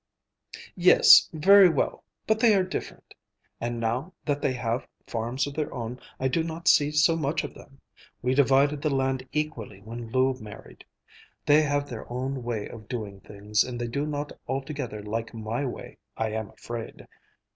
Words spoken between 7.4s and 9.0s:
of them. We divided the